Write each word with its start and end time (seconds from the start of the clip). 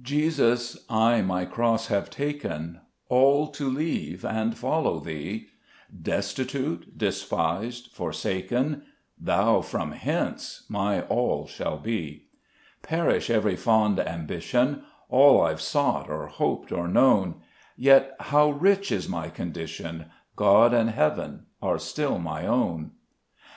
JESUS, 0.00 0.84
I 0.88 1.22
my 1.22 1.44
cross 1.44 1.88
have 1.88 2.08
taken, 2.08 2.78
All 3.08 3.48
to 3.48 3.68
leave, 3.68 4.24
and 4.24 4.56
follow 4.56 5.00
Thee; 5.00 5.48
Destitute, 6.00 6.96
despised, 6.96 7.90
forsaken, 7.90 8.84
Thou, 9.18 9.60
from 9.60 9.90
hence, 9.90 10.62
my 10.68 11.00
all 11.00 11.48
shalt 11.48 11.82
be: 11.82 12.26
Perish 12.82 13.28
every 13.28 13.56
fond 13.56 13.98
ambition, 13.98 14.84
All 15.08 15.40
I've 15.40 15.60
sought, 15.60 16.08
or 16.08 16.28
hoped, 16.28 16.70
or 16.70 16.86
known; 16.86 17.40
Yet 17.76 18.14
how 18.20 18.50
rich 18.50 18.92
is 18.92 19.08
my 19.08 19.30
condition, 19.30 20.04
God 20.36 20.72
and 20.72 20.90
heaven 20.90 21.46
are 21.60 21.80
still 21.80 22.20
my 22.20 22.46
own. 22.46 22.92